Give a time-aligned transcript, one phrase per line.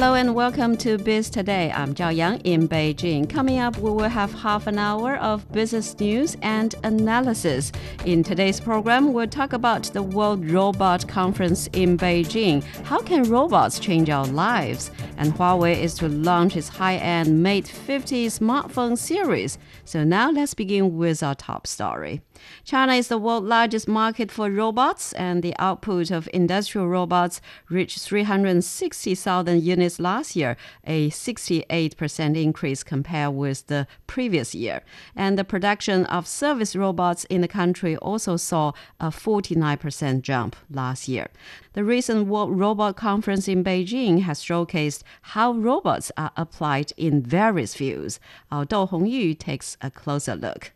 [0.00, 1.70] Hello and welcome to Biz Today.
[1.72, 3.28] I'm Zhao Yang in Beijing.
[3.28, 7.70] Coming up, we will have half an hour of business news and analysis.
[8.06, 12.62] In today's program, we'll talk about the World Robot Conference in Beijing.
[12.86, 14.90] How can robots change our lives?
[15.18, 19.58] And Huawei is to launch its high-end Mate 50 smartphone series.
[19.84, 22.22] So now let's begin with our top story.
[22.64, 28.00] China is the world's largest market for robots, and the output of industrial robots reached
[28.00, 34.82] 360,000 units last year, a 68% increase compared with the previous year.
[35.14, 41.08] And the production of service robots in the country also saw a 49% jump last
[41.08, 41.28] year.
[41.72, 47.74] The recent World Robot Conference in Beijing has showcased how robots are applied in various
[47.74, 48.18] fields.
[48.50, 50.72] Our Dou Hongyu takes a closer look.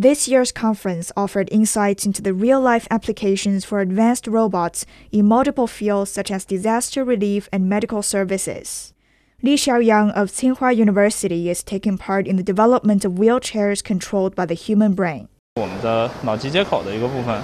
[0.00, 5.66] This year's conference offered insights into the real life applications for advanced robots in multiple
[5.66, 8.94] fields such as disaster relief and medical services.
[9.42, 14.46] Li Xiaoyang of Tsinghua University is taking part in the development of wheelchairs controlled by
[14.46, 15.28] the human brain.
[15.56, 17.42] 我们的脑机接口的一个部分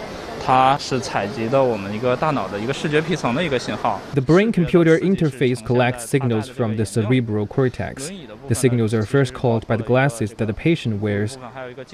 [4.13, 8.11] the brain-computer interface collects signals from the cerebral cortex.
[8.47, 11.37] The signals are first called by the glasses that the patient wears.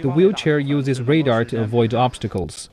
[0.01, 2.69] The wheelchair uses radar to avoid obstacles.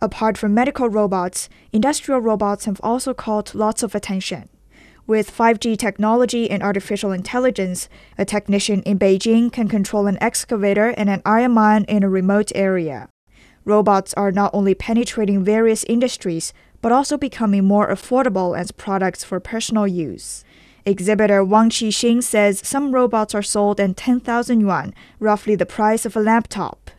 [0.00, 4.48] Apart from medical robots, industrial robots have also caught lots of attention.
[5.06, 11.08] With 5G technology and artificial intelligence, a technician in Beijing can control an excavator and
[11.10, 13.08] an iron mine in a remote area.
[13.64, 19.38] Robots are not only penetrating various industries, but also becoming more affordable as products for
[19.38, 20.44] personal use.
[20.84, 26.16] Exhibitor Wang Qixing says some robots are sold at 10,000 yuan, roughly the price of
[26.16, 26.90] a laptop.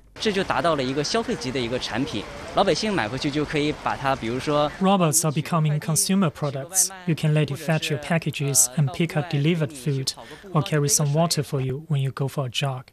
[4.79, 6.91] Robots are becoming consumer products.
[7.07, 10.13] You can let it fetch your packages and pick up delivered food,
[10.53, 12.89] or carry some water for you when you go for a jog.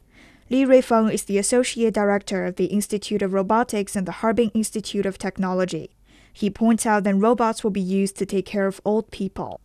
[0.53, 5.07] Li Ruifeng is the Associate Director of the Institute of Robotics and the Harbin Institute
[5.07, 5.91] of Technology.
[6.33, 9.61] He points out that robots will be used to take care of old people.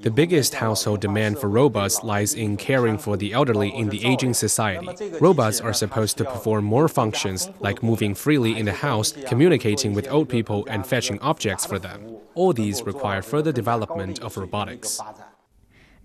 [0.00, 4.34] The biggest household demand for robots lies in caring for the elderly in the aging
[4.34, 4.88] society.
[5.20, 10.10] Robots are supposed to perform more functions like moving freely in the house, communicating with
[10.10, 12.16] old people, and fetching objects for them.
[12.34, 15.00] All these require further development of robotics.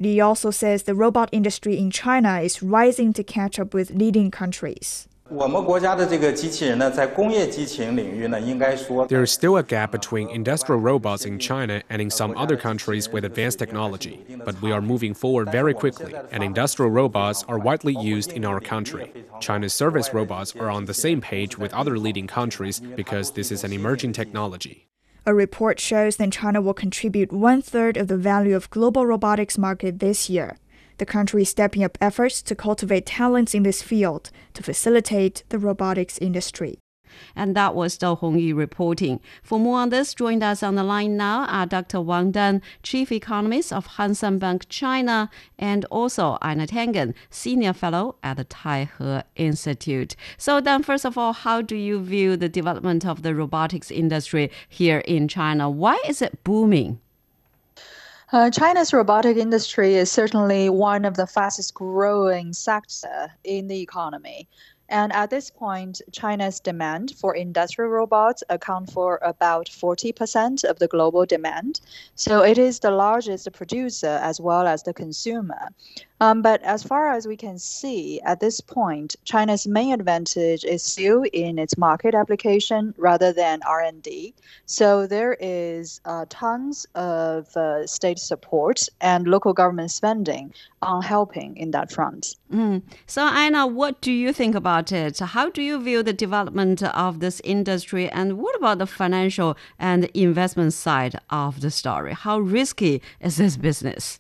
[0.04, 4.30] Li also says the robot industry in China is rising to catch up with leading
[4.30, 5.08] countries.
[5.32, 5.48] There
[9.24, 13.24] is still a gap between industrial robots in China and in some other countries with
[13.24, 18.34] advanced technology, but we are moving forward very quickly, and industrial robots are widely used
[18.34, 19.14] in our country.
[19.40, 23.64] China's service robots are on the same page with other leading countries because this is
[23.64, 24.88] an emerging technology.
[25.26, 29.58] A report shows that China will contribute one third of the value of global robotics
[29.58, 30.58] market this year.
[30.98, 35.60] The country is stepping up efforts to cultivate talents in this field to facilitate the
[35.60, 36.78] robotics industry.
[37.36, 39.20] And that was Dou Hongyu reporting.
[39.42, 42.02] For more on this, join us on the line now are Dr.
[42.02, 48.16] Wang Dan, Chief Economist of Hang Seng Bank China, and also Einar Tangen, Senior Fellow
[48.24, 50.16] at the Taihe Institute.
[50.38, 54.52] So then, first of all, how do you view the development of the robotics industry
[54.68, 55.70] here in China?
[55.70, 57.00] Why is it booming?
[58.34, 63.06] Uh, China's robotic industry is certainly one of the fastest growing sectors
[63.44, 64.48] in the economy.
[64.94, 70.88] And at this point, China's demand for industrial robots account for about 40% of the
[70.88, 71.82] global demand.
[72.14, 75.70] So it is the largest producer as well as the consumer.
[76.22, 80.84] Um, but as far as we can see at this point, China's main advantage is
[80.84, 84.34] still in its market application rather than R&D.
[84.66, 91.58] So there is uh, tons of uh, state support and local government spending on helping
[91.58, 92.36] in that front.
[92.54, 92.84] Mm.
[93.08, 95.20] So Anna, what do you think about it?
[95.20, 100.06] How do you view the development of this industry, and what about the financial and
[100.14, 102.14] investment side of the story?
[102.14, 104.20] How risky is this business?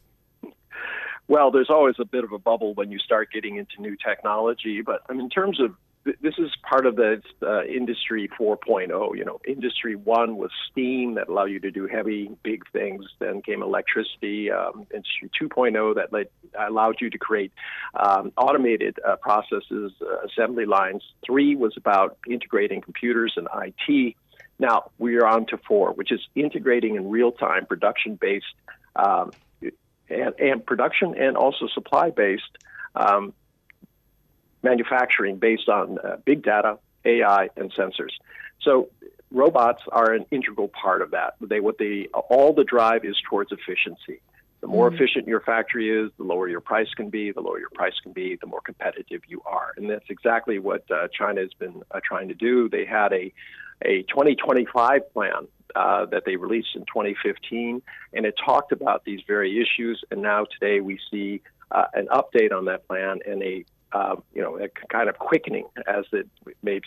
[1.27, 4.81] Well, there's always a bit of a bubble when you start getting into new technology.
[4.81, 9.17] But I mean, in terms of this is part of the uh, industry 4.0.
[9.17, 13.05] You know, industry one was steam that allowed you to do heavy, big things.
[13.19, 14.51] Then came electricity.
[14.51, 17.53] Um, industry 2.0 that let, allowed you to create
[17.93, 21.03] um, automated uh, processes, uh, assembly lines.
[21.25, 24.15] Three was about integrating computers and IT.
[24.59, 28.45] Now we are on to four, which is integrating in real time production based
[28.95, 29.31] um,
[30.13, 32.57] and, and, production and also supply based
[32.95, 33.33] um,
[34.61, 38.11] manufacturing based on uh, big data, AI, and sensors.
[38.61, 38.89] So
[39.31, 41.35] robots are an integral part of that.
[41.41, 44.21] They what they all the drive is towards efficiency.
[44.61, 44.95] The more mm-hmm.
[44.95, 47.31] efficient your factory is, the lower your price can be.
[47.31, 49.73] The lower your price can be, the more competitive you are.
[49.75, 52.69] And that's exactly what uh, China has been uh, trying to do.
[52.69, 53.33] They had a
[53.81, 57.81] a 2025 plan uh, that they released in 2015,
[58.13, 60.03] and it talked about these very issues.
[60.11, 61.41] And now today we see
[61.71, 65.67] uh, an update on that plan and a uh, you know a kind of quickening
[65.87, 66.27] as it
[66.63, 66.81] may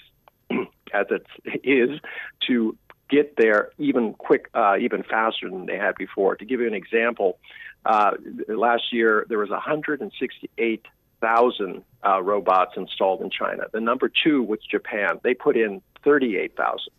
[0.92, 1.26] as it
[1.62, 2.00] is
[2.46, 2.76] to
[3.08, 6.34] get there even quick, uh, even faster than they had before.
[6.36, 7.38] To give you an example,
[7.84, 8.10] uh,
[8.48, 13.64] last year there was 168,000 uh, robots installed in China.
[13.72, 15.20] The number two was Japan.
[15.22, 16.92] They put in 38,000.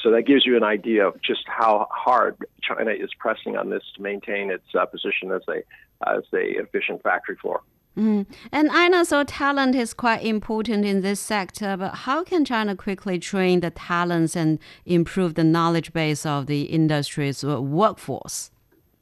[0.00, 3.82] So that gives you an idea of just how hard China is pressing on this
[3.96, 5.62] to maintain its uh, position as a
[6.08, 7.60] as a efficient factory floor.
[7.96, 8.26] Mm.
[8.50, 12.74] And I know so talent is quite important in this sector, but how can China
[12.74, 18.50] quickly train the talents and improve the knowledge base of the industry's workforce?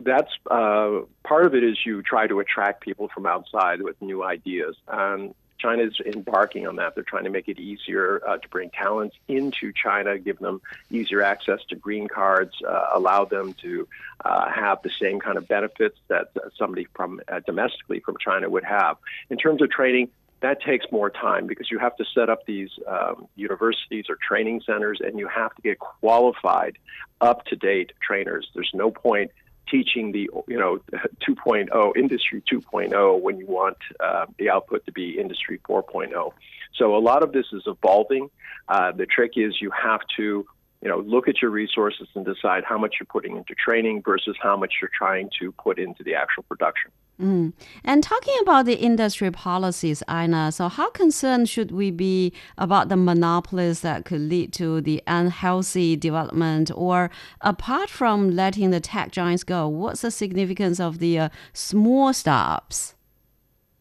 [0.00, 4.24] That's uh, part of it is you try to attract people from outside with new
[4.24, 4.74] ideas.
[4.88, 6.94] And China is embarking on that.
[6.94, 10.60] They're trying to make it easier uh, to bring talents into China, give them
[10.90, 13.86] easier access to green cards, uh, allow them to
[14.24, 18.64] uh, have the same kind of benefits that somebody from uh, domestically from China would
[18.64, 18.96] have.
[19.28, 20.10] In terms of training,
[20.40, 24.62] that takes more time because you have to set up these um, universities or training
[24.64, 26.78] centers and you have to get qualified,
[27.20, 28.48] up to date trainers.
[28.54, 29.30] There's no point
[29.70, 30.80] teaching the you know
[31.28, 36.32] 2.0 industry 2.0 when you want uh, the output to be industry 4.0
[36.80, 38.30] so a lot of this is evolving.
[38.68, 40.46] Uh, the trick is you have to
[40.82, 44.36] you know look at your resources and decide how much you're putting into training versus
[44.42, 46.90] how much you're trying to put into the actual production
[47.20, 47.52] Mm.
[47.84, 52.96] And talking about the industry policies, Einar, so how concerned should we be about the
[52.96, 56.70] monopolies that could lead to the unhealthy development?
[56.74, 57.10] Or
[57.42, 62.94] apart from letting the tech giants go, what's the significance of the uh, small startups?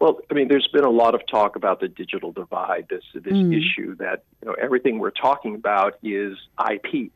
[0.01, 3.33] Well, I mean, there's been a lot of talk about the digital divide, this this
[3.33, 3.57] mm.
[3.57, 6.37] issue that you know everything we're talking about is
[6.71, 7.11] IP,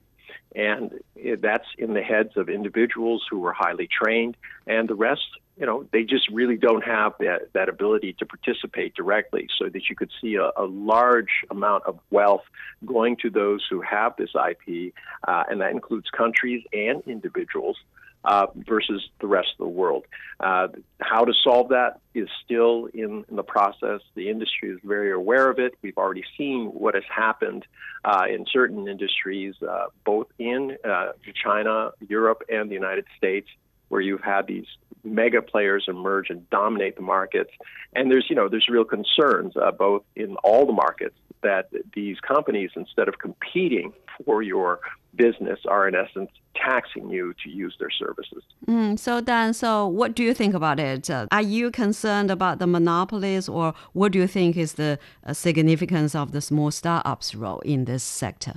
[0.54, 0.92] and
[1.40, 4.36] that's in the heads of individuals who are highly trained,
[4.68, 5.22] and the rest
[5.58, 9.90] you know, they just really don't have that, that ability to participate directly so that
[9.90, 12.44] you could see a, a large amount of wealth
[12.86, 14.94] going to those who have this IP,
[15.28, 17.78] uh, and that includes countries and individuals.
[18.26, 20.06] Uh, versus the rest of the world.
[20.40, 20.70] Uh,
[21.02, 24.00] how to solve that is still in, in, the process.
[24.16, 25.74] The industry is very aware of it.
[25.82, 27.66] We've already seen what has happened
[28.06, 33.50] uh, in certain industries, uh, both in uh, China, Europe, and the United States,
[33.94, 34.66] where you've had these
[35.04, 37.52] mega players emerge and dominate the markets.
[37.94, 42.20] And there's, you know, there's real concerns uh, both in all the markets that these
[42.20, 43.94] companies, instead of competing
[44.26, 44.80] for your
[45.14, 48.44] business, are in essence taxing you to use their services.
[48.68, 51.08] Mm, so Dan, so what do you think about it?
[51.08, 55.34] Uh, are you concerned about the monopolies, or what do you think is the uh,
[55.34, 58.56] significance of the small startups' role in this sector?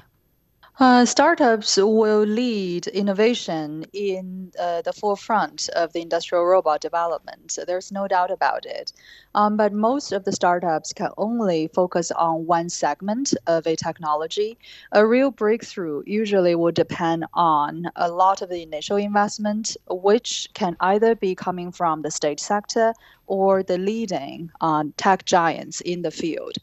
[0.78, 7.50] Uh, startups will lead innovation in uh, the forefront of the industrial robot development.
[7.50, 8.92] So there's no doubt about it.
[9.34, 14.58] Um, but most of the startups can only focus on one segment of a technology.
[14.92, 20.76] A real breakthrough usually will depend on a lot of the initial investment, which can
[20.80, 22.92] either be coming from the state sector
[23.26, 26.56] or the leading uh, tech giants in the field.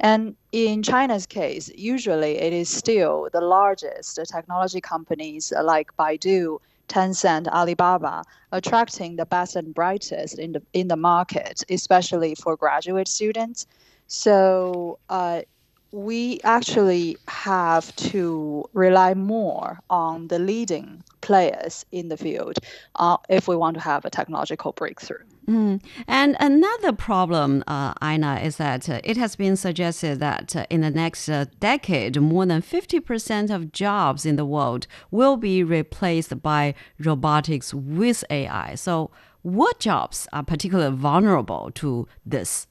[0.00, 6.58] And in China's case, usually it is still the largest technology companies like Baidu,
[6.88, 13.08] Tencent, Alibaba, attracting the best and brightest in the in the market, especially for graduate
[13.08, 13.66] students.
[14.06, 15.42] So uh,
[15.92, 22.58] we actually have to rely more on the leading players in the field
[22.96, 25.22] uh, if we want to have a technological breakthrough.
[25.46, 25.82] Mm.
[26.06, 30.82] And another problem, uh, Einar, is that uh, it has been suggested that uh, in
[30.82, 36.42] the next uh, decade, more than 50% of jobs in the world will be replaced
[36.42, 38.74] by robotics with AI.
[38.74, 42.66] So, what jobs are particularly vulnerable to this?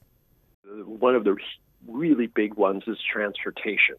[0.86, 1.34] One of the
[1.88, 3.96] really big ones is transportation.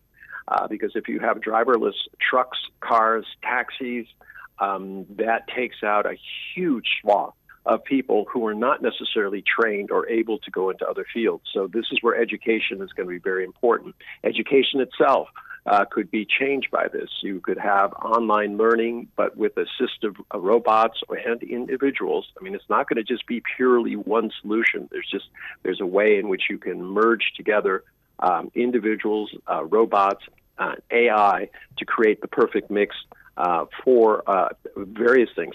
[0.48, 4.08] Uh, because if you have driverless trucks, cars, taxis,
[4.60, 6.16] um, that takes out a
[6.56, 7.34] huge swath
[7.66, 11.44] of people who are not necessarily trained or able to go into other fields.
[11.54, 13.96] So this is where education is going to be very important.
[14.24, 15.28] Education itself
[15.66, 17.10] uh, could be changed by this.
[17.22, 22.28] You could have online learning, but with assistive uh, robots and individuals.
[22.40, 24.88] I mean, it's not going to just be purely one solution.
[24.92, 25.26] There's just
[25.64, 27.84] there's a way in which you can merge together
[28.20, 30.24] um, individuals, uh, robots,
[30.58, 32.96] uh, AI to create the perfect mix
[33.38, 35.54] uh, for uh, various things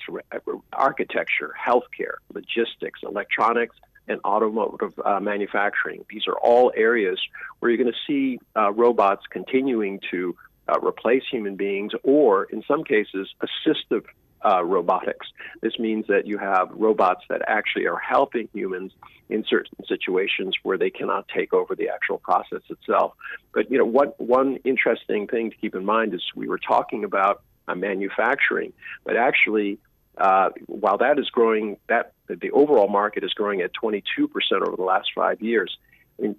[0.73, 3.77] architecture, healthcare, logistics, electronics,
[4.09, 6.05] and automotive uh, manufacturing.
[6.11, 7.19] These are all areas
[7.59, 10.37] where you're going to see uh, robots continuing to
[10.69, 14.05] uh, replace human beings or, in some cases, assistive
[14.45, 15.27] uh, robotics.
[15.63, 18.93] This means that you have robots that actually are helping humans
[19.31, 23.15] in certain situations where they cannot take over the actual process itself.
[23.55, 27.05] But you know, what one interesting thing to keep in mind is we were talking
[27.05, 28.73] about uh, manufacturing,
[29.05, 29.79] but actually
[30.19, 34.07] uh, while that is growing, that the overall market is growing at 22%
[34.53, 35.77] over the last five years.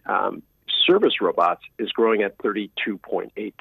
[0.05, 0.43] Um,
[0.87, 3.53] service robots is growing at 32.8%.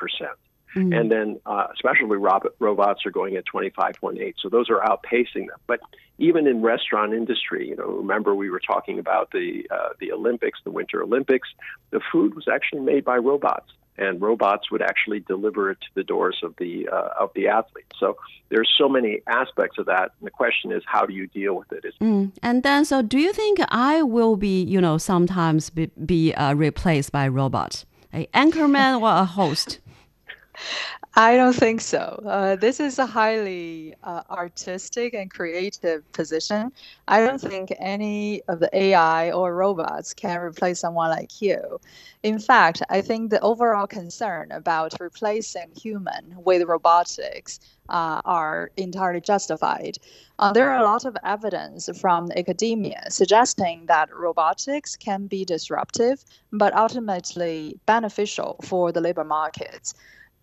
[0.76, 0.92] Mm-hmm.
[0.92, 4.34] And then uh, specialty robot, robots are going at 25.8.
[4.40, 5.58] So those are outpacing them.
[5.66, 5.80] But
[6.18, 10.58] even in restaurant industry, you know, remember we were talking about the uh, the Olympics,
[10.64, 11.48] the Winter Olympics.
[11.90, 16.02] The food was actually made by robots and robots would actually deliver it to the
[16.02, 17.86] doors of the uh, of the athlete.
[17.98, 18.16] So
[18.48, 21.72] there's so many aspects of that, and the question is, how do you deal with
[21.72, 21.84] it?
[22.00, 22.32] Mm.
[22.42, 26.54] And then, so do you think I will be, you know, sometimes be, be uh,
[26.54, 29.80] replaced by robots, a anchorman or a host?
[31.16, 32.22] I don't think so.
[32.26, 36.72] Uh, this is a highly uh, artistic and creative position.
[37.08, 41.80] I don't think any of the AI or robots can replace someone like you.
[42.22, 49.20] In fact, I think the overall concern about replacing human with robotics uh, are entirely
[49.20, 49.98] justified.
[50.38, 56.24] Uh, there are a lot of evidence from academia suggesting that robotics can be disruptive,
[56.52, 59.94] but ultimately beneficial for the labor markets.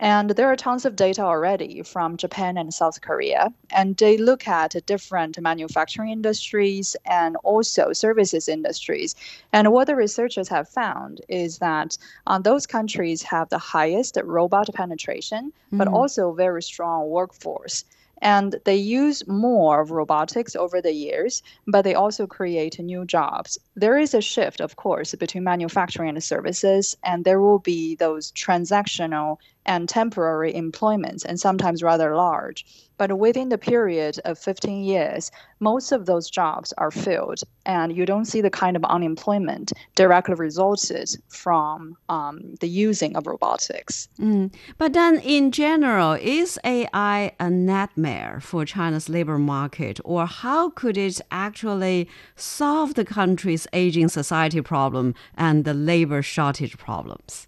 [0.02, 3.54] And there are tons of data already from Japan and South Korea.
[3.70, 9.16] And they look at different manufacturing industries and also services industries.
[9.54, 14.70] And what the researchers have found is that uh, those countries have the highest robot
[14.74, 15.78] penetration, mm-hmm.
[15.78, 17.86] but also very strong workforce
[18.22, 23.58] and they use more of robotics over the years, but they also create new jobs.
[23.76, 28.32] There is a shift, of course, between manufacturing and services, and there will be those
[28.34, 32.66] transactional and temporary employments, and sometimes rather large.
[32.98, 38.06] But within the period of 15 years, most of those jobs are filled, and you
[38.06, 44.08] don't see the kind of unemployment directly resulted from um, the using of robotics.
[44.20, 44.54] Mm.
[44.78, 50.98] But then, in general, is AI a nightmare for China's labor market, or how could
[50.98, 57.48] it actually solve the country's aging society problem and the labor shortage problems?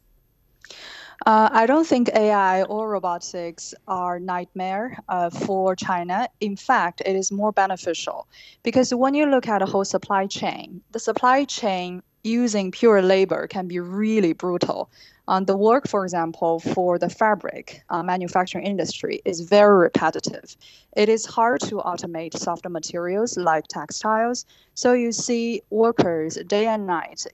[1.26, 6.28] Uh, I don't think AI or robotics are nightmare uh, for China.
[6.42, 8.28] In fact, it is more beneficial
[8.62, 13.48] because when you look at a whole supply chain, the supply chain using pure labor
[13.48, 14.90] can be really brutal.
[15.28, 20.58] Um, the work, for example, for the fabric uh, manufacturing industry is very repetitive.
[20.96, 24.46] It is hard to automate softer materials like textiles.
[24.74, 27.26] So you see workers day and night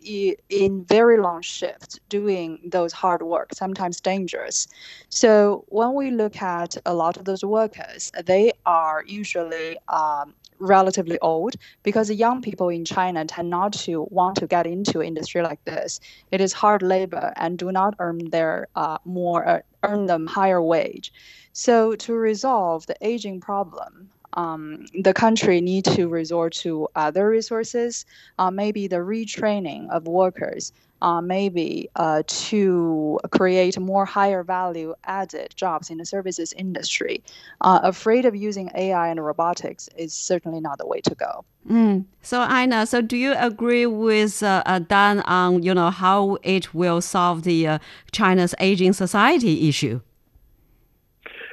[0.49, 4.67] in very long shifts doing those hard work, sometimes dangerous.
[5.09, 11.17] So when we look at a lot of those workers, they are usually um, relatively
[11.19, 15.63] old because young people in China tend not to want to get into industry like
[15.65, 15.99] this.
[16.31, 19.49] It is hard labor and do not earn their uh, more uh,
[19.83, 21.11] earn them higher wage.
[21.53, 28.05] So to resolve the aging problem, um, the country need to resort to other resources,
[28.37, 35.53] uh, maybe the retraining of workers, uh, maybe uh, to create more higher value added
[35.55, 37.23] jobs in the services industry.
[37.61, 41.45] Uh, afraid of using AI and robotics is certainly not the way to go.
[41.69, 42.05] Mm.
[42.21, 46.73] So Einar, so do you agree with uh, uh, Dan on you know how it
[46.73, 47.79] will solve the uh,
[48.11, 50.01] China's aging society issue?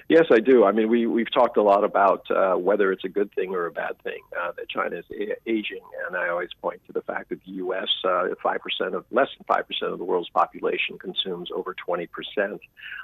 [0.08, 0.64] Yes, I do.
[0.64, 3.66] I mean, we we've talked a lot about uh, whether it's a good thing or
[3.66, 7.00] a bad thing uh, that China is a- aging, and I always point to the
[7.00, 7.88] fact that the U.S.
[8.04, 12.06] Uh, five percent of less than five percent of the world's population consumes over twenty
[12.06, 12.60] percent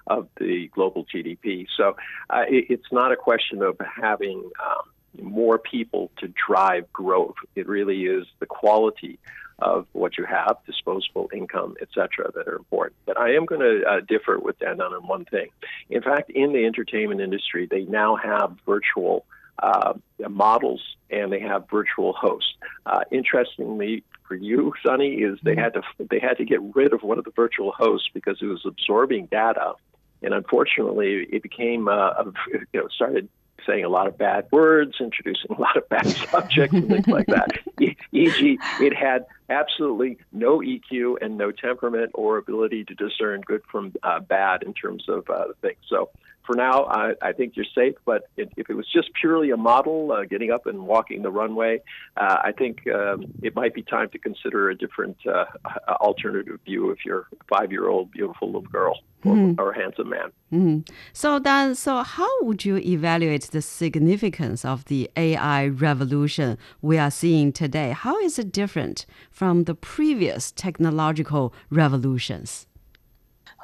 [0.06, 1.66] of the global GDP.
[1.76, 1.96] So
[2.30, 7.34] uh, it, it's not a question of having um, more people to drive growth.
[7.56, 9.18] It really is the quality
[9.58, 12.96] of what you have, disposable income, etc., that are important.
[13.06, 15.48] But I am going to uh, differ with Dan on one thing.
[15.90, 19.24] In fact, in the entertainment industry, they now have virtual
[19.62, 19.94] uh,
[20.28, 22.54] models and they have virtual hosts.
[22.86, 27.02] Uh, interestingly, for you, Sunny, is they had to they had to get rid of
[27.02, 29.74] one of the virtual hosts because it was absorbing data
[30.22, 32.24] and unfortunately, it became uh,
[32.72, 33.28] you know started
[33.66, 37.26] saying a lot of bad words, introducing a lot of bad subjects and things like
[37.26, 37.50] that.
[37.80, 43.92] E.g., it had absolutely no EQ and no temperament or ability to discern good from
[44.02, 45.78] uh, bad in terms of uh, things.
[45.88, 46.10] So
[46.44, 47.94] for now, I, I think you're safe.
[48.04, 51.30] But if, if it was just purely a model, uh, getting up and walking the
[51.30, 51.82] runway,
[52.16, 55.44] uh, I think um, it might be time to consider a different uh,
[55.88, 59.60] alternative view if you're a five-year-old beautiful little girl mm-hmm.
[59.60, 60.32] or, handsome man.
[60.52, 60.92] Mm-hmm.
[61.12, 67.10] So then, so how would you evaluate the significance of the AI revolution we are
[67.10, 67.90] seeing today?
[67.90, 69.06] How is it different
[69.42, 72.68] from the previous technological revolutions?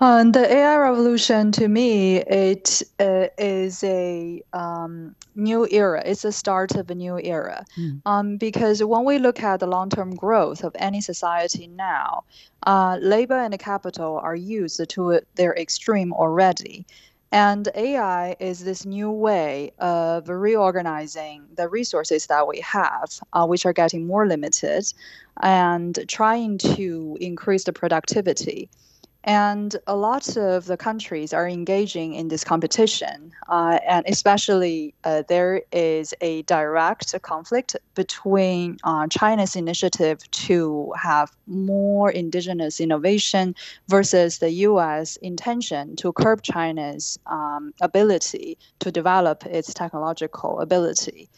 [0.01, 6.03] Um, the AI revolution to me, it uh, is a um, new era.
[6.05, 7.65] It's the start of a new era.
[7.77, 8.03] Mm.
[8.07, 12.25] Um, because when we look at the long-term growth of any society now,
[12.67, 16.87] uh, labor and capital are used to their extreme already.
[17.33, 23.67] And AI is this new way of reorganizing the resources that we have, uh, which
[23.67, 24.85] are getting more limited,
[25.43, 28.71] and trying to increase the productivity.
[29.29, 35.23] And a lot of the countries are engaging in this competition, uh, and especially uh,
[35.29, 43.55] there is a direct conflict between uh, China's initiative to have more indigenous innovation
[43.89, 45.17] versus the U.S.
[45.17, 51.29] intention to curb China's um, ability to develop its technological ability.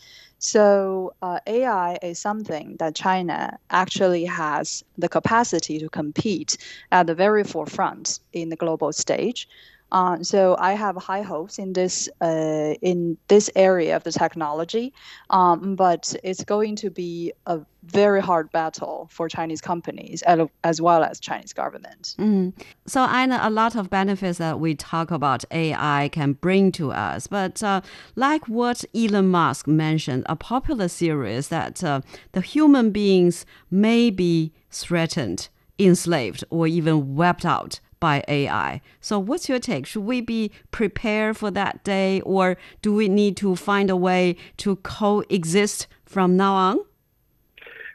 [0.41, 6.59] So uh, AI is something that China actually has the capacity to compete
[6.93, 9.49] at the very forefront in the global stage.
[9.93, 14.93] Uh, so I have high hopes in this uh, in this area of the technology,
[15.31, 20.23] um, but it's going to be a very hard battle for Chinese companies
[20.65, 22.15] as well as Chinese government.
[22.19, 22.53] Mm.
[22.87, 26.93] So I know a lot of benefits that we talk about AI can bring to
[26.93, 27.81] us, but uh,
[28.17, 34.11] like what Elon Musk mentioned, a popular theory is that uh, the human beings may
[34.11, 38.81] be threatened, enslaved, or even wiped out by AI.
[39.01, 39.87] So, what's your take?
[39.87, 44.37] Should we be prepared for that day, or do we need to find a way
[44.59, 46.81] to coexist from now on?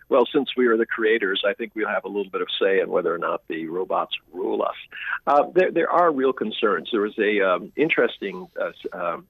[0.08, 2.80] Well, since we are the creators, I think we'll have a little bit of say
[2.80, 4.76] in whether or not the robots rule us.
[5.26, 6.90] Uh, there, there are real concerns.
[6.92, 9.28] There was a um, interesting uh, um,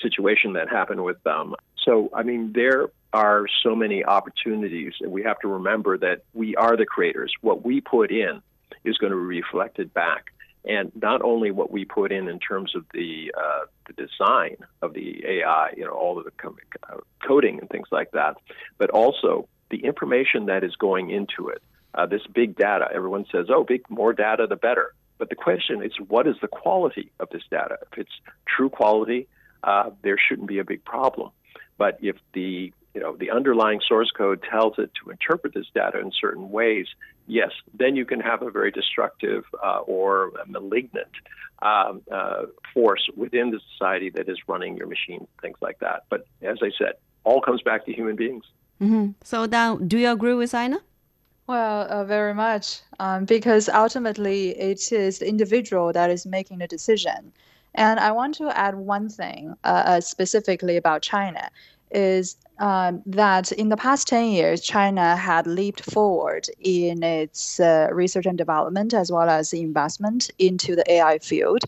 [0.00, 1.54] situation that happened with them.
[1.84, 6.56] So, I mean, there are so many opportunities, and we have to remember that we
[6.56, 7.32] are the creators.
[7.42, 8.42] What we put in
[8.84, 10.30] is going to be reflected back.
[10.66, 14.94] And not only what we put in in terms of the uh, the design of
[14.94, 16.32] the AI, you know, all of the
[16.88, 18.36] uh, coding and things like that,
[18.78, 21.62] but also the information that is going into it.
[21.94, 25.82] Uh, this big data, everyone says, "Oh, big more data, the better." But the question
[25.82, 27.78] is, what is the quality of this data?
[27.92, 29.28] If it's true quality,
[29.62, 31.30] uh, there shouldn't be a big problem.
[31.78, 35.98] But if the you know the underlying source code tells it to interpret this data
[35.98, 36.86] in certain ways,
[37.26, 41.08] yes, then you can have a very destructive uh, or malignant
[41.62, 46.04] um, uh, force within the society that is running your machine, things like that.
[46.08, 48.44] But as I said, all comes back to human beings.
[48.80, 49.10] Mm-hmm.
[49.22, 50.80] So now, do you agree with Einar?
[51.46, 56.66] Well, uh, very much, um, because ultimately it is the individual that is making the
[56.66, 57.32] decision.
[57.74, 61.50] And I want to add one thing uh, uh specifically about China
[61.90, 67.88] is um, that in the past 10 years, China had leaped forward in its uh,
[67.92, 71.64] research and development as well as investment into the AI field.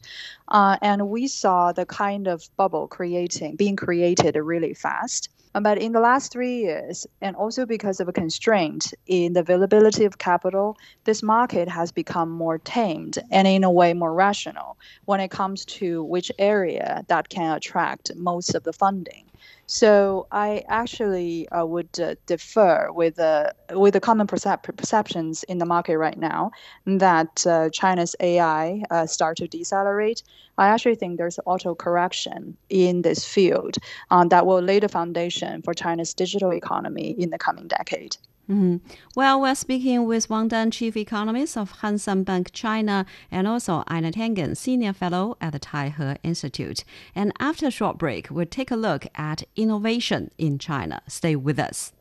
[0.49, 5.29] Uh, and we saw the kind of bubble creating, being created really fast.
[5.61, 10.05] But in the last three years, and also because of a constraint in the availability
[10.05, 15.19] of capital, this market has become more tamed and in a way more rational when
[15.21, 19.25] it comes to which area that can attract most of the funding.
[19.69, 25.43] So I actually uh, would uh, defer with the uh, with the common percep- perceptions
[25.45, 26.53] in the market right now
[26.87, 30.23] that uh, China's AI uh, start to decelerate.
[30.59, 33.77] I actually think there's auto correction in this field
[34.11, 38.17] um, that will lay the foundation for China's digital economy in the coming decade.
[38.49, 38.77] Mm-hmm.
[39.17, 44.13] Well, we're speaking with Wang Dan, Chief Economist of Hang Bank China, and also Einar
[44.13, 46.85] Tangen, Senior Fellow at the Taihe Institute.
[47.15, 51.03] And after a short break, we'll take a look at innovation in China.
[51.09, 51.93] Stay with us.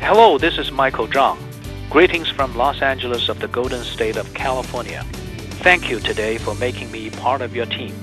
[0.00, 1.38] Hello, this is Michael Zhang.
[1.90, 5.04] Greetings from Los Angeles of the Golden State of California.
[5.64, 7.94] Thank you today for making me part of your team.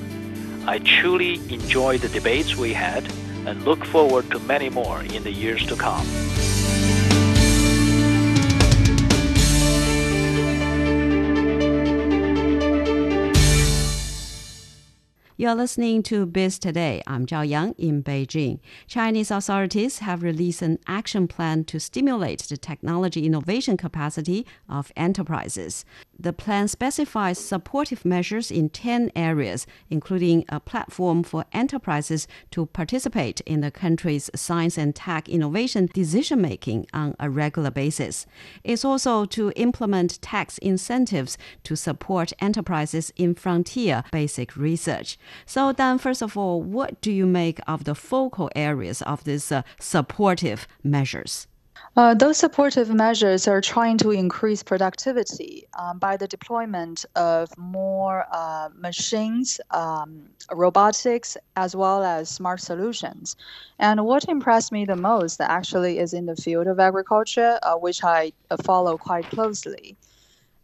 [0.68, 3.10] I truly enjoyed the debates we had
[3.45, 6.51] and look forward to many more in the years to come.
[15.41, 17.01] You're listening to Biz Today.
[17.08, 18.60] I'm Zhao Yang in Beijing.
[18.86, 25.84] Chinese authorities have released an action plan to stimulate the technology innovation capacity of enterprises.
[26.19, 33.41] The plan specifies supportive measures in 10 areas, including a platform for enterprises to participate
[33.41, 38.27] in the country's science and tech innovation decision making on a regular basis.
[38.63, 45.17] It's also to implement tax incentives to support enterprises in frontier basic research.
[45.46, 49.52] So, Dan, first of all, what do you make of the focal areas of these
[49.52, 51.48] uh, supportive measures?
[51.98, 58.26] Uh, those supportive measures are trying to increase productivity um, by the deployment of more
[58.32, 63.36] uh, machines, um, robotics, as well as smart solutions.
[63.78, 68.06] And what impressed me the most actually is in the field of agriculture, uh, which
[68.06, 69.98] I uh, follow quite closely.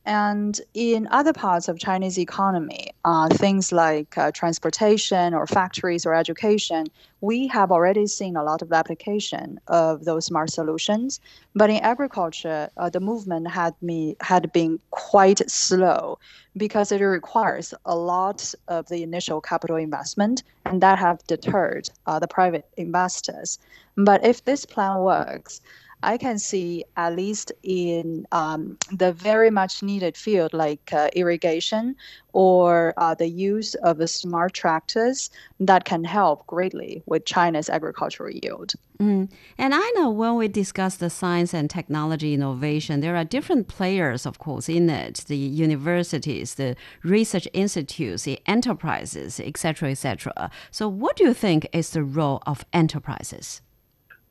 [0.08, 6.14] And in other parts of Chinese economy, uh, things like uh, transportation or factories or
[6.14, 6.88] education,
[7.20, 11.20] we have already seen a lot of application of those smart solutions.
[11.56, 16.20] But in agriculture, uh, the movement had me had been quite slow
[16.56, 22.18] because it requires a lot of the initial capital investment, and that have deterred uh,
[22.18, 23.60] the private investors.
[23.98, 25.60] But if this plan works,
[26.04, 31.96] I can see at least in um, the very much needed field like uh, irrigation
[32.34, 38.74] or uh, the use of smart tractors that can help greatly with China's agricultural yield.
[39.00, 39.30] Mm.
[39.58, 44.28] And I know when we discuss the science and technology innovation, there are different players,
[44.28, 50.52] of course, in it the universities, the research institutes, the enterprises, etc., etc.
[50.70, 53.62] So, what do you think is the role of enterprises?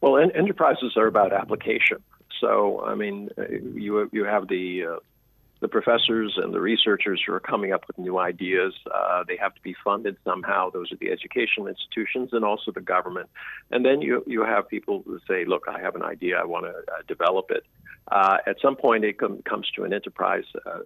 [0.01, 1.99] Well, en- enterprises are about application.
[2.41, 4.97] So, I mean, uh, you you have the uh,
[5.61, 8.75] the professors and the researchers who are coming up with new ideas.
[8.93, 10.71] Uh, they have to be funded somehow.
[10.71, 13.31] Those are the educational institutions and also the government.
[13.71, 16.39] And then you you have people who say, "Look, I have an idea.
[16.39, 17.65] I want to uh, develop it."
[18.09, 20.81] Uh, at some point, it com- comes to an enterprise uh,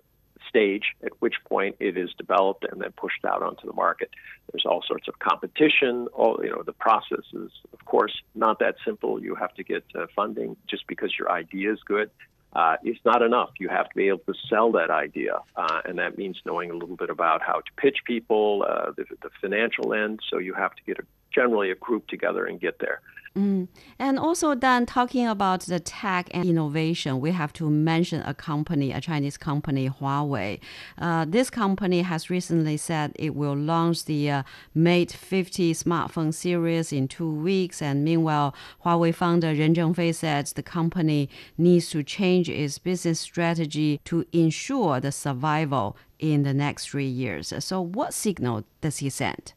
[0.51, 4.11] stage, at which point it is developed and then pushed out onto the market.
[4.51, 6.09] There's all sorts of competition.
[6.13, 9.13] All you know, the process is, of course, not that simple.
[9.23, 12.11] You have to get uh, funding just because your idea is good.
[12.53, 13.51] Uh, it's not enough.
[13.61, 16.75] You have to be able to sell that idea, uh, and that means knowing a
[16.75, 20.19] little bit about how to pitch people, uh, the, the financial end.
[20.29, 23.01] So you have to get a, generally a group together and get there.
[23.37, 23.69] Mm.
[23.99, 28.91] And also, then talking about the tech and innovation, we have to mention a company,
[28.91, 30.59] a Chinese company, Huawei.
[30.99, 34.43] Uh, this company has recently said it will launch the uh,
[34.75, 37.81] Mate 50 smartphone series in two weeks.
[37.81, 38.53] And meanwhile,
[38.85, 44.99] Huawei founder Ren Zhengfei said the company needs to change its business strategy to ensure
[44.99, 47.55] the survival in the next three years.
[47.61, 49.53] So, what signal does he send?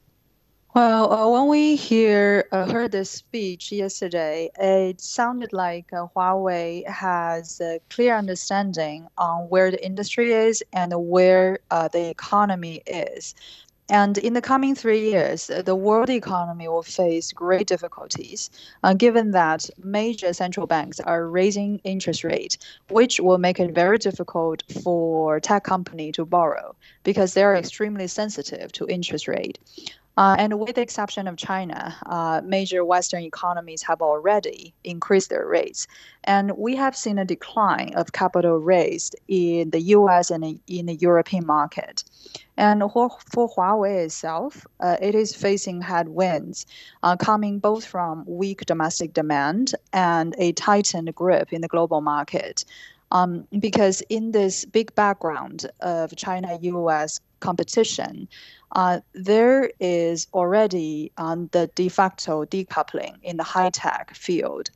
[0.76, 6.88] Well, uh, when we hear uh, heard this speech yesterday, it sounded like uh, Huawei
[6.88, 13.36] has a clear understanding on where the industry is and where uh, the economy is.
[13.88, 18.50] And in the coming three years, the world economy will face great difficulties,
[18.84, 22.58] uh, given that major central banks are raising interest rate,
[22.90, 28.08] which will make it very difficult for tech company to borrow because they are extremely
[28.08, 29.60] sensitive to interest rate.
[30.16, 35.48] Uh, and with the exception of China, uh, major Western economies have already increased their
[35.48, 35.88] rates.
[36.26, 40.96] And we have seen a decline of capital raised in the US and in the
[40.96, 42.04] European market.
[42.58, 46.68] And for, for Huawei itself, uh, it is facing headwinds
[47.02, 52.64] uh, coming both from weak domestic demand and a tightened grip in the global market.
[53.12, 58.28] Um, because in this big background of China US competition,
[58.72, 64.72] uh, there is already um, the de facto decoupling in the high tech field.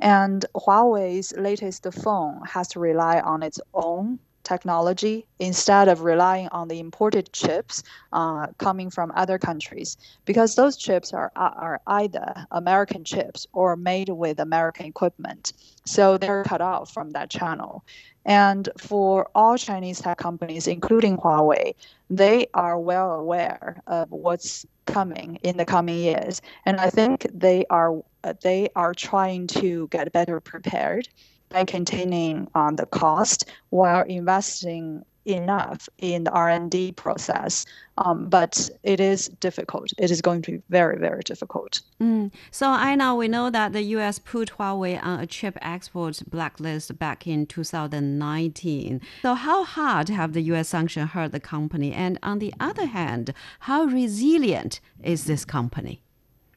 [0.00, 6.68] And Huawei's latest phone has to rely on its own technology instead of relying on
[6.68, 7.82] the imported chips
[8.12, 14.08] uh, coming from other countries because those chips are, are either American chips or made
[14.08, 15.52] with American equipment.
[15.84, 17.84] So they're cut off from that channel.
[18.24, 21.74] And for all Chinese tech companies, including Huawei,
[22.08, 26.40] they are well aware of what's coming in the coming years.
[26.64, 28.02] And I think they are
[28.42, 31.08] they are trying to get better prepared
[31.48, 37.64] by containing um, the cost while investing enough in the R&D process.
[37.98, 39.92] Um, but it is difficult.
[39.98, 41.82] It is going to be very, very difficult.
[42.00, 42.32] Mm.
[42.50, 44.18] So, I know we know that the U.S.
[44.18, 49.00] put Huawei on a chip export blacklist back in 2019.
[49.20, 50.70] So, how hard have the U.S.
[50.70, 51.92] sanctions hurt the company?
[51.92, 56.01] And on the other hand, how resilient is this company?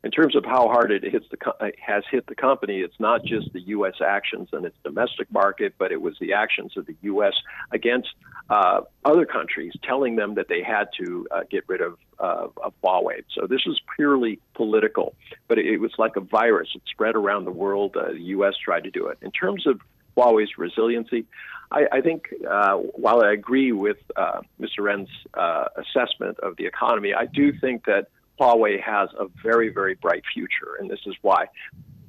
[0.05, 3.25] In terms of how hard it hits the uh, has hit the company, it's not
[3.25, 3.95] just the U.S.
[4.05, 7.33] actions in its domestic market, but it was the actions of the U.S.
[7.73, 8.09] against
[8.51, 12.73] uh, other countries, telling them that they had to uh, get rid of, uh, of
[12.83, 13.23] Huawei.
[13.33, 15.15] So this was purely political,
[15.47, 16.69] but it, it, was like a virus.
[16.75, 17.97] It spread around the world.
[17.97, 18.53] Uh, the U.S.
[18.63, 19.17] tried to do it.
[19.23, 19.81] In terms of
[20.15, 21.25] Huawei's resiliency,
[21.71, 24.81] I, I think uh, while I agree with Mr.
[24.81, 30.23] Ren's assessment of the economy, I do think that Huawei has a very, very bright
[30.33, 31.47] future, and this is why.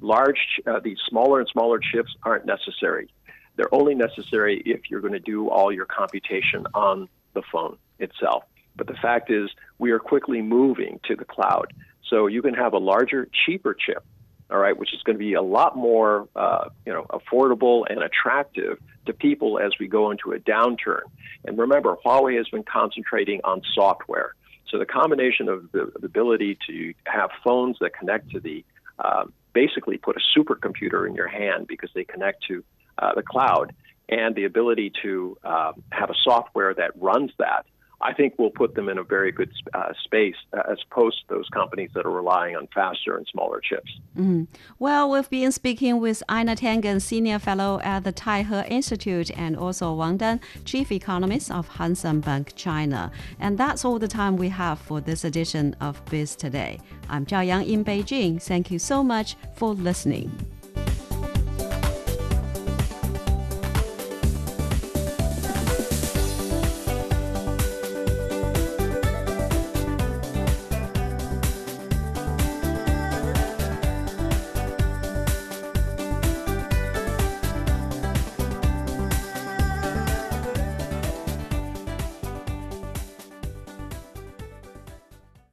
[0.01, 3.09] Large, uh, these smaller and smaller chips aren't necessary.
[3.55, 8.43] They're only necessary if you're going to do all your computation on the phone itself.
[8.75, 11.73] But the fact is, we are quickly moving to the cloud.
[12.09, 14.05] So you can have a larger, cheaper chip,
[14.49, 18.01] all right, which is going to be a lot more, uh, you know, affordable and
[18.01, 21.01] attractive to people as we go into a downturn.
[21.43, 24.35] And remember, Huawei has been concentrating on software.
[24.69, 28.63] So the combination of the, the ability to have phones that connect to the
[28.99, 32.63] uh, basically put a supercomputer in your hand because they connect to
[32.97, 33.73] uh, the cloud
[34.09, 37.65] and the ability to uh, have a software that runs that
[37.99, 41.35] I think will put them in a very good uh, space uh, as opposed to
[41.35, 43.91] those companies that are relying on faster and smaller chips.
[44.15, 44.47] Mm.
[44.77, 49.93] Well, we've been speaking with Einar Tangen, Senior Fellow at the Taihe Institute, and also
[49.93, 53.11] Wang Dan, Chief Economist of Hang Seng Bank China.
[53.39, 56.79] And that's all the time we have for this edition of Biz Today.
[57.09, 58.41] I'm Zhao Yang in Beijing.
[58.41, 60.31] Thank you so much for listening.